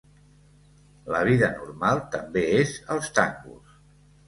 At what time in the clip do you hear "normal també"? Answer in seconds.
1.59-2.45